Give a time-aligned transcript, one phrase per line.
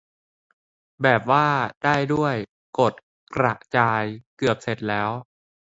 [1.01, 1.47] แบบว่า
[1.83, 2.35] ได้ด้วย
[2.79, 2.93] กด
[3.35, 4.03] กระจาย
[4.37, 5.09] เกือบเสร็จแล้ว